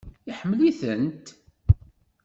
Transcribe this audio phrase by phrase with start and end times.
[0.31, 1.27] Iḥemmel-itent?